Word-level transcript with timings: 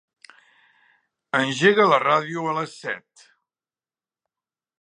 Engega 1.41 1.87
la 1.91 2.01
ràdio 2.05 2.49
a 2.53 2.57
les 2.61 2.75
set. 2.87 3.29